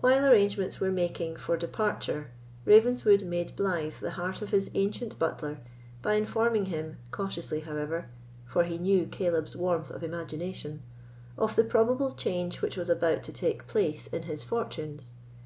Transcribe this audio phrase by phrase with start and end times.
[0.00, 2.30] While arrangements were making for departure,
[2.66, 5.56] Ravenswood made blythe the heart of his ancient butler
[6.02, 8.10] by informing him, cautiously however
[8.46, 10.82] (for he knew Caleb's warmth of imagination),
[11.38, 15.12] of the probable change which was about to take place in his fortunes.